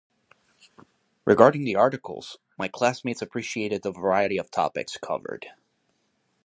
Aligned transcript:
Regarding 1.25 1.63
the 1.63 1.75
articles, 1.75 2.39
my 2.57 2.67
classmates 2.67 3.21
appreciated 3.21 3.83
the 3.83 3.91
variety 3.91 4.37
of 4.39 4.49
topics 4.49 4.97
covered. 4.97 5.45